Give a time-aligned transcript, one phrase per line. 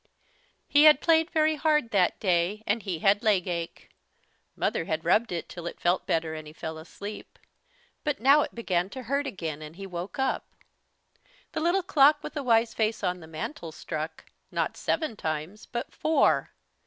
[0.67, 3.91] He had played very hard that day and he had leg ache.
[4.55, 7.37] Mother had rubbed it till it felt better and he fell asleep,
[8.03, 10.55] but now it began to hurt again and he woke up.
[11.51, 15.93] The Little Clock with the Wise Face on the Mantel struck, not seven times but
[15.93, 16.49] four.